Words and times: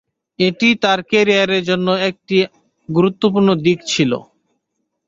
এটি 0.39 0.69
তার 0.83 0.99
ক্যারিয়ারের 1.09 1.63
জন্য 1.69 1.87
একটি 2.09 2.37
গুরুত্বপূর্ণ 2.89 3.49
দিক 3.65 3.79
ছিল। 3.91 4.11